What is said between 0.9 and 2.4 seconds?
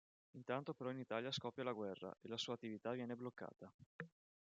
Italia scoppia la guerra, e la